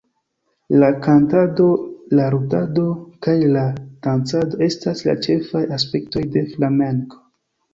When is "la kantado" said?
0.83-1.67